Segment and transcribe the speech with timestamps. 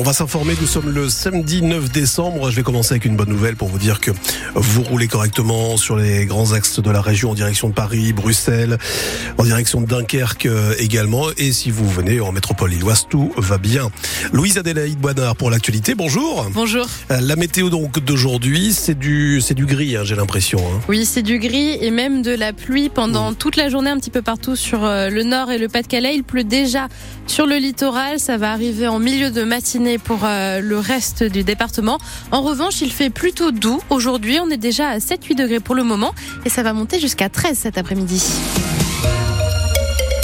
[0.00, 2.50] On va s'informer, nous sommes le samedi 9 décembre.
[2.50, 4.10] Je vais commencer avec une bonne nouvelle pour vous dire que
[4.54, 8.78] vous roulez correctement sur les grands axes de la région en direction de Paris, Bruxelles,
[9.36, 11.26] en direction de Dunkerque euh, également.
[11.36, 13.90] Et si vous venez en métropole lilloise, tout va bien.
[14.32, 15.94] Louise Adélaïde Boinard pour l'actualité.
[15.94, 16.46] Bonjour.
[16.54, 16.86] Bonjour.
[17.10, 20.60] Euh, La météo donc d'aujourd'hui, c'est du c'est du gris, hein, j'ai l'impression.
[20.60, 20.80] hein.
[20.88, 24.10] Oui, c'est du gris et même de la pluie pendant toute la journée un petit
[24.10, 26.14] peu partout sur euh, le nord et le Pas-de-Calais.
[26.14, 26.88] Il pleut déjà
[27.26, 28.18] sur le littoral.
[28.18, 31.98] Ça va arriver en milieu de matinée pour euh, le reste du département.
[32.30, 33.80] En revanche, il fait plutôt doux.
[33.90, 36.12] Aujourd'hui, on est déjà à 7-8 degrés pour le moment
[36.44, 38.22] et ça va monter jusqu'à 13 cet après-midi.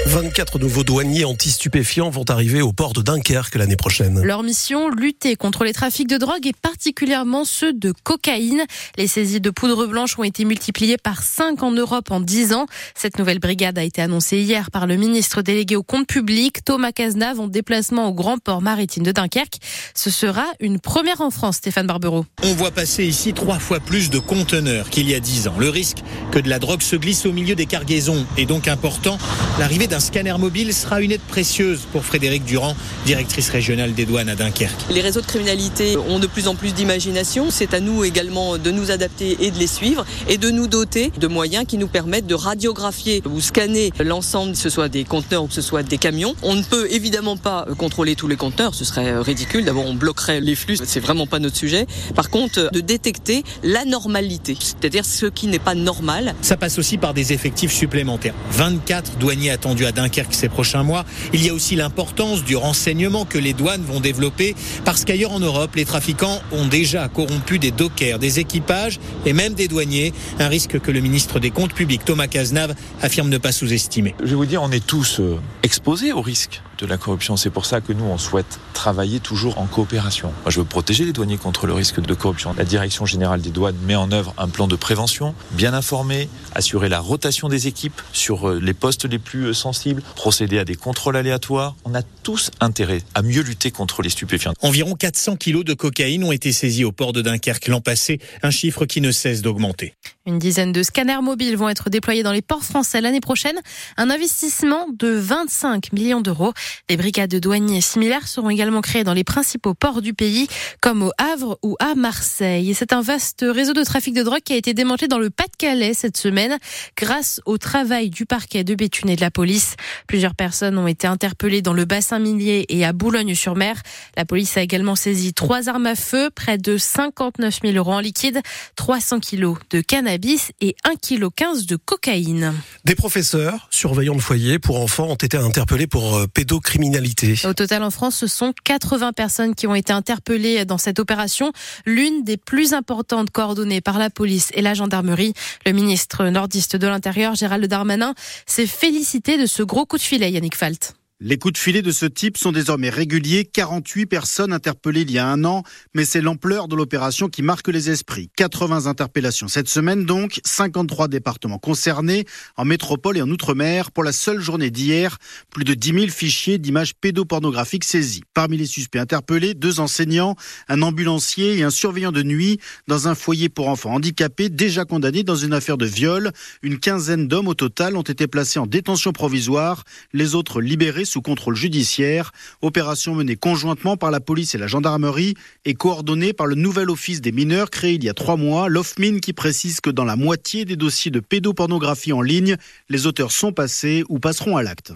[0.06, 4.22] 24 nouveaux douaniers anti-stupéfiants vont arriver au port de Dunkerque l'année prochaine.
[4.22, 8.62] Leur mission, lutter contre les trafics de drogue et particulièrement ceux de cocaïne.
[8.96, 12.66] Les saisies de poudre blanche ont été multipliées par 5 en Europe en 10 ans.
[12.94, 16.92] Cette nouvelle brigade a été annoncée hier par le ministre délégué au compte public, Thomas
[16.92, 19.58] Cazenave, en déplacement au grand port maritime de Dunkerque.
[19.92, 22.24] Ce sera une première en France, Stéphane Barbero.
[22.44, 25.54] On voit passer ici trois fois plus de conteneurs qu'il y a dix ans.
[25.58, 25.98] Le risque
[26.30, 29.18] que de la drogue se glisse au milieu des cargaisons est donc important.
[29.58, 34.28] L'arrivée d'un scanner mobile sera une aide précieuse pour Frédéric Durand, directrice régionale des douanes
[34.28, 34.74] à Dunkerque.
[34.90, 37.46] Les réseaux de criminalité ont de plus en plus d'imagination.
[37.50, 41.12] C'est à nous également de nous adapter et de les suivre et de nous doter
[41.18, 45.44] de moyens qui nous permettent de radiographier ou scanner l'ensemble, que ce soit des conteneurs
[45.44, 46.34] ou que ce soit des camions.
[46.42, 49.64] On ne peut évidemment pas contrôler tous les conteneurs, ce serait ridicule.
[49.64, 51.86] D'abord, on bloquerait les flux, c'est vraiment pas notre sujet.
[52.14, 56.34] Par contre, de détecter l'anormalité, c'est-à-dire ce qui n'est pas normal.
[56.42, 58.34] Ça passe aussi par des effectifs supplémentaires.
[58.52, 61.04] 24 douaniers attendus à Dunkerque ces prochains mois.
[61.32, 64.54] Il y a aussi l'importance du renseignement que les douanes vont développer
[64.84, 69.54] parce qu'ailleurs en Europe, les trafiquants ont déjà corrompu des dockers, des équipages et même
[69.54, 70.12] des douaniers.
[70.38, 74.14] Un risque que le ministre des Comptes publics, Thomas Cazenave, affirme ne pas sous-estimer.
[74.20, 77.36] Je vais vous dire, on est tous euh, exposés au risque de la corruption.
[77.36, 80.32] C'est pour ça que nous, on souhaite travailler toujours en coopération.
[80.42, 82.54] Moi, je veux protéger les douaniers contre le risque de corruption.
[82.56, 86.88] La Direction générale des douanes met en œuvre un plan de prévention, bien informé, assurer
[86.88, 90.74] la rotation des équipes sur euh, les postes les plus euh, sensibles, procéder à des
[90.74, 91.74] contrôles aléatoires.
[91.84, 94.52] On a tous intérêt à mieux lutter contre les stupéfiants.
[94.62, 98.50] Environ 400 kilos de cocaïne ont été saisis au port de Dunkerque l'an passé, un
[98.50, 99.94] chiffre qui ne cesse d'augmenter.
[100.26, 103.60] Une dizaine de scanners mobiles vont être déployés dans les ports français l'année prochaine.
[103.96, 106.52] Un investissement de 25 millions d'euros.
[106.88, 110.48] Des brigades de douaniers similaires seront également créées dans les principaux ports du pays,
[110.80, 112.74] comme au Havre ou à Marseille.
[112.74, 115.94] C'est un vaste réseau de trafic de drogue qui a été démantelé dans le Pas-de-Calais
[115.94, 116.58] cette semaine,
[116.96, 119.76] grâce au travail du parquet de Béthune et de la police.
[120.08, 123.80] Plusieurs personnes ont été interpellées dans le bassin minier et à Boulogne-sur-Mer.
[124.16, 128.00] La police a également saisi trois armes à feu, près de 59 000 euros en
[128.00, 128.40] liquide,
[128.74, 130.15] 300 kilos de cannabis
[130.60, 132.54] et 1,15 kg de cocaïne.
[132.84, 137.34] Des professeurs, surveillants de foyer pour enfants ont été interpellés pour euh, pédocriminalité.
[137.44, 141.52] Au total, en France, ce sont 80 personnes qui ont été interpellées dans cette opération,
[141.84, 145.34] l'une des plus importantes coordonnées par la police et la gendarmerie.
[145.64, 148.14] Le ministre nordiste de l'Intérieur, Gérald Darmanin,
[148.46, 150.94] s'est félicité de ce gros coup de filet, Yannick Falt.
[151.18, 153.46] Les coups de filet de ce type sont désormais réguliers.
[153.46, 155.62] 48 personnes interpellées il y a un an,
[155.94, 158.28] mais c'est l'ampleur de l'opération qui marque les esprits.
[158.36, 162.26] 80 interpellations cette semaine donc, 53 départements concernés,
[162.58, 163.92] en métropole et en outre-mer.
[163.92, 165.16] Pour la seule journée d'hier,
[165.48, 168.20] plus de 10 000 fichiers d'images pédopornographiques saisis.
[168.34, 170.36] Parmi les suspects interpellés, deux enseignants,
[170.68, 175.22] un ambulancier et un surveillant de nuit dans un foyer pour enfants handicapés déjà condamnés
[175.22, 176.30] dans une affaire de viol.
[176.60, 181.22] Une quinzaine d'hommes au total ont été placés en détention provisoire, les autres libérés sous
[181.22, 182.32] contrôle judiciaire.
[182.60, 185.34] Opération menée conjointement par la police et la gendarmerie
[185.64, 189.20] et coordonnée par le nouvel office des mineurs créé il y a trois mois, l'OFMIN
[189.20, 192.56] qui précise que dans la moitié des dossiers de pédopornographie en ligne,
[192.88, 194.92] les auteurs sont passés ou passeront à l'acte.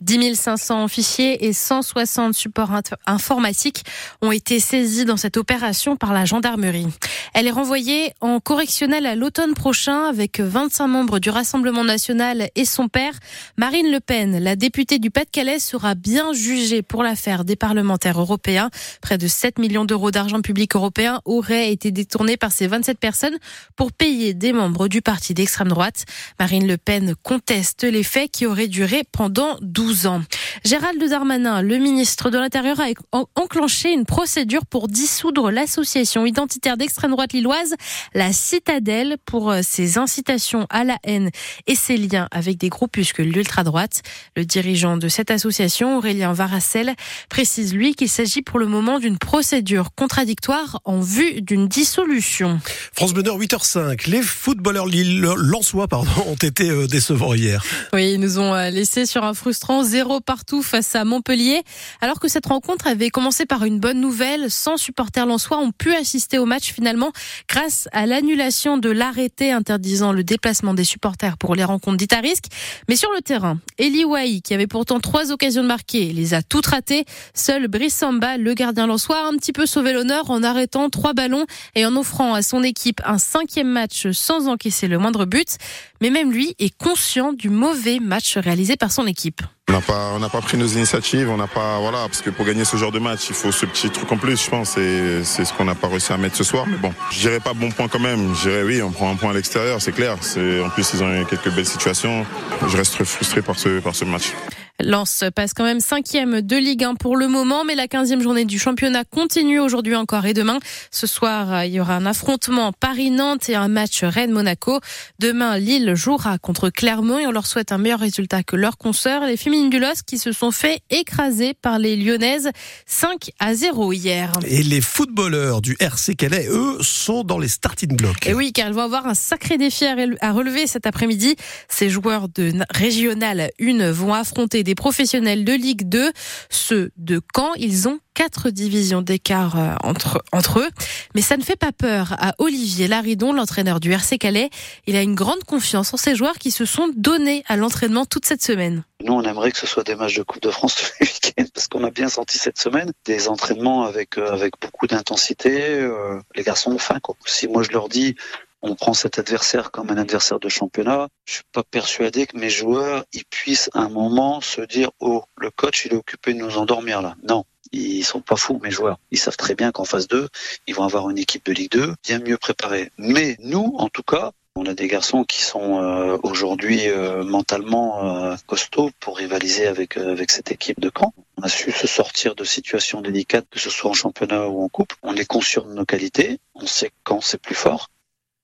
[0.00, 2.70] 10 500 fichiers et 160 supports
[3.06, 3.84] informatiques
[4.22, 6.86] ont été saisis dans cette opération par la gendarmerie.
[7.34, 12.64] Elle est renvoyée en correctionnel à l'automne prochain avec 25 membres du Rassemblement national et
[12.64, 13.12] son père.
[13.56, 18.70] Marine Le Pen, la députée du Pas-de-Calais, sera bien jugée pour l'affaire des parlementaires européens.
[19.02, 23.36] Près de 7 millions d'euros d'argent public européen auraient été détournés par ces 27 personnes
[23.76, 26.04] pour payer des membres du parti d'extrême droite.
[26.38, 30.22] Marine Le Pen conteste les faits qui auraient duré pendant 12 12 ans.
[30.66, 37.12] Gérald Darmanin, le ministre de l'Intérieur, a enclenché une procédure pour dissoudre l'association identitaire d'extrême
[37.12, 37.74] droite lilloise,
[38.12, 41.30] la Citadelle, pour euh, ses incitations à la haine
[41.66, 44.02] et ses liens avec des groupuscules d'ultra-droite.
[44.36, 46.94] Le dirigeant de cette association, Aurélien Varacel,
[47.30, 52.60] précise lui qu'il s'agit pour le moment d'une procédure contradictoire en vue d'une dissolution.
[52.92, 54.10] France Bonheur 8h05.
[54.10, 57.64] Les footballeurs lensois pardon, ont été euh, décevants hier.
[57.94, 61.62] Oui, ils nous ont euh, laissé sur un frustrant zéro partout face à Montpellier.
[62.00, 65.94] Alors que cette rencontre avait commencé par une bonne nouvelle, 100 supporters lensois ont pu
[65.94, 67.12] assister au match finalement
[67.48, 72.20] grâce à l'annulation de l'arrêté interdisant le déplacement des supporters pour les rencontres dites à
[72.20, 72.44] risque.
[72.88, 76.42] Mais sur le terrain, Eli Wahi, qui avait pourtant trois occasions de marquer, les a
[76.42, 77.04] toutes ratées.
[77.34, 81.12] Seul Brice Samba, le gardien lensois, a un petit peu sauvé l'honneur en arrêtant trois
[81.12, 85.56] ballons et en offrant à son équipe un cinquième match sans encaisser le moindre but.
[86.00, 89.42] Mais même lui est conscient du mauvais match réalisé par son équipe.
[89.68, 92.30] On n'a pas, on n'a pas pris nos initiatives, on n'a pas, voilà, parce que
[92.30, 94.78] pour gagner ce genre de match, il faut ce petit truc en plus, je pense,
[94.78, 96.64] et c'est ce qu'on n'a pas réussi à mettre ce soir.
[96.66, 98.34] Mais bon, je dirais pas bon point quand même.
[98.34, 100.16] Je dirais oui, on prend un point à l'extérieur, c'est clair.
[100.22, 102.24] C'est, en plus, ils ont eu quelques belles situations.
[102.66, 104.32] Je reste frustré par ce, par ce match.
[104.80, 108.44] Lens passe quand même cinquième de Ligue 1 pour le moment, mais la quinzième journée
[108.44, 110.58] du championnat continue aujourd'hui encore et demain.
[110.92, 114.80] Ce soir, il y aura un affrontement Paris-Nantes et un match Rennes-Monaco.
[115.18, 119.24] Demain, Lille jouera contre Clermont et on leur souhaite un meilleur résultat que leurs consoeurs,
[119.26, 122.50] les féminines du LOSC qui se sont fait écraser par les Lyonnaises
[122.86, 124.32] 5 à 0 hier.
[124.46, 128.26] Et les footballeurs du RC Calais, eux, sont dans les starting blocks.
[128.26, 131.34] Et oui, car ils vont avoir un sacré défi à relever cet après-midi.
[131.68, 136.12] Ces joueurs de régional 1 vont affronter des professionnels de Ligue 2,
[136.50, 137.54] ceux de Caen.
[137.56, 140.68] Ils ont quatre divisions d'écart euh, entre, entre eux.
[141.14, 144.50] Mais ça ne fait pas peur à Olivier Laridon, l'entraîneur du RC Calais.
[144.86, 148.26] Il a une grande confiance en ses joueurs qui se sont donnés à l'entraînement toute
[148.26, 148.84] cette semaine.
[149.02, 151.50] Nous, on aimerait que ce soit des matchs de Coupe de France tous les week-ends
[151.54, 155.78] parce qu'on a bien senti cette semaine des entraînements avec euh, beaucoup d'intensité.
[155.78, 156.98] Euh, les garçons ont faim.
[157.24, 158.16] Si moi je leur dis
[158.62, 161.08] on prend cet adversaire comme un adversaire de championnat.
[161.24, 165.24] Je suis pas persuadé que mes joueurs ils puissent à un moment se dire oh
[165.36, 167.16] le coach il est occupé de nous endormir là.
[167.28, 168.98] Non, ils sont pas fous mes joueurs.
[169.10, 170.28] Ils savent très bien qu'en phase 2,
[170.66, 172.90] ils vont avoir une équipe de Ligue 2 bien mieux préparée.
[172.98, 178.24] Mais nous, en tout cas, on a des garçons qui sont euh, aujourd'hui euh, mentalement
[178.24, 181.14] euh, costauds pour rivaliser avec avec cette équipe de camp.
[181.36, 184.68] On a su se sortir de situations délicates, que ce soit en championnat ou en
[184.68, 184.92] coupe.
[185.02, 186.40] On est conscient de nos qualités.
[186.54, 187.88] On sait quand c'est plus fort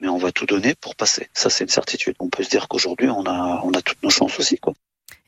[0.01, 1.29] mais on va tout donner pour passer.
[1.33, 2.17] Ça, c'est une certitude.
[2.19, 4.75] On peut se dire qu'aujourd'hui, on a, on a toutes nos chances aussi, quoi.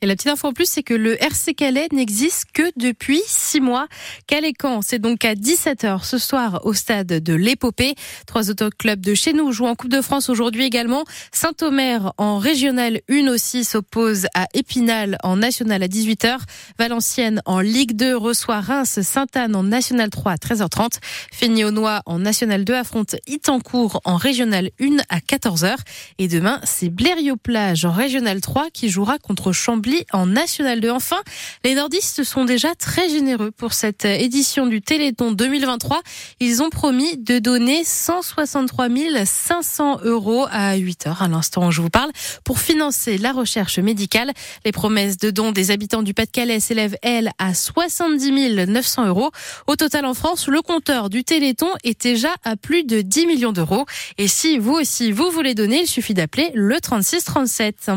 [0.03, 3.59] Et la petite info en plus, c'est que le RC Calais n'existe que depuis six
[3.59, 3.87] mois.
[4.27, 7.95] Calais-Camp, c'est donc à 17h ce soir au stade de l'Épopée.
[8.27, 11.03] Trois autoclubs de chez nous jouent en Coupe de France aujourd'hui également.
[11.31, 16.41] Saint-Omer en Régional 1 aussi s'oppose à Épinal en National à 18h.
[16.77, 20.99] Valenciennes en Ligue 2 reçoit Reims, Sainte-Anne en National 3 à 13h30.
[21.31, 25.75] Fény-Aunois en National 2 affronte Itancourt en Régional 1 à 14h.
[26.19, 30.89] Et demain, c'est Blériot-Plage en Régional 3 qui jouera contre Chambly en National 2.
[30.89, 31.21] Enfin,
[31.63, 36.01] les nordistes sont déjà très généreux pour cette édition du Téléthon 2023.
[36.39, 38.87] Ils ont promis de donner 163
[39.25, 42.11] 500 euros à 8 heures à l'instant où je vous parle
[42.43, 44.31] pour financer la recherche médicale.
[44.65, 48.27] Les promesses de dons des habitants du Pas-de-Calais s'élèvent, elles, à 70
[48.67, 49.31] 900 euros.
[49.67, 53.51] Au total, en France, le compteur du Téléthon est déjà à plus de 10 millions
[53.51, 53.85] d'euros.
[54.17, 57.91] Et si vous aussi, vous voulez donner, il suffit d'appeler le 36 37.